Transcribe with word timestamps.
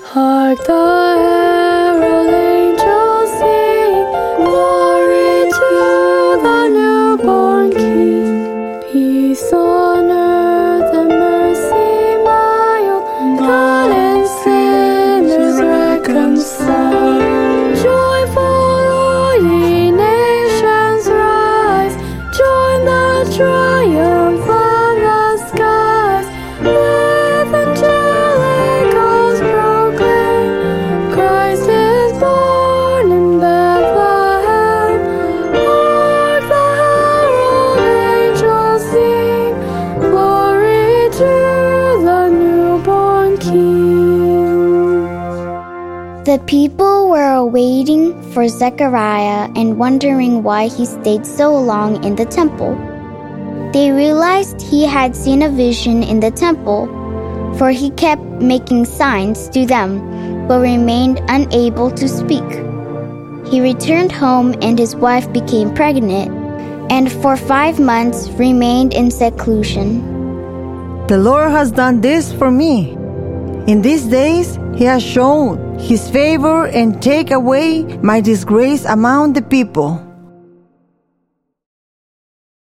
Hark 0.00 0.58
the 0.64 0.72
herald 0.72 2.32
angels 2.32 3.30
sing, 3.38 3.92
glory 4.36 5.50
to 5.52 6.40
the 6.42 6.68
newborn 6.68 7.70
King. 7.72 8.80
Peace 8.90 9.52
on 9.52 10.10
earth 10.10 10.94
and 10.94 11.08
mercy 11.10 12.16
mild, 12.24 13.04
God 13.38 13.90
and 13.92 14.26
sinners 14.42 15.60
reconciled. 15.60 17.22
Joyful 17.76 18.42
all 18.42 19.34
ye 19.36 19.90
nations 19.90 21.06
rise, 21.06 21.94
join 22.38 22.84
the 22.86 23.34
triumph 23.36 24.21
The 46.24 46.42
people 46.46 47.10
were 47.10 47.34
awaiting 47.34 48.14
for 48.32 48.48
Zechariah 48.48 49.50
and 49.54 49.76
wondering 49.78 50.42
why 50.42 50.68
he 50.68 50.86
stayed 50.86 51.26
so 51.26 51.54
long 51.54 52.02
in 52.02 52.16
the 52.16 52.24
temple. 52.24 52.74
They 53.74 53.90
realized 53.90 54.62
he 54.62 54.86
had 54.86 55.14
seen 55.14 55.42
a 55.42 55.50
vision 55.50 56.02
in 56.02 56.20
the 56.20 56.30
temple, 56.30 56.86
for 57.58 57.70
he 57.70 57.90
kept 57.90 58.22
making 58.22 58.86
signs 58.86 59.50
to 59.50 59.66
them, 59.66 60.48
but 60.48 60.60
remained 60.60 61.20
unable 61.28 61.90
to 61.90 62.08
speak. 62.08 62.48
He 63.50 63.60
returned 63.60 64.12
home 64.12 64.54
and 64.62 64.78
his 64.78 64.96
wife 64.96 65.30
became 65.32 65.74
pregnant, 65.74 66.30
and 66.90 67.12
for 67.12 67.36
five 67.36 67.78
months 67.78 68.30
remained 68.30 68.94
in 68.94 69.10
seclusion. 69.10 70.00
The 71.08 71.18
Lord 71.18 71.50
has 71.50 71.70
done 71.70 72.00
this 72.00 72.32
for 72.32 72.50
me. 72.50 72.96
In 73.66 73.80
these 73.80 74.04
days, 74.04 74.58
He 74.74 74.84
has 74.84 75.02
shown 75.02 75.78
His 75.78 76.10
favor 76.10 76.66
and 76.66 77.00
take 77.00 77.30
away 77.30 77.84
my 78.02 78.20
disgrace 78.20 78.84
among 78.84 79.34
the 79.34 79.42
people. 79.42 80.02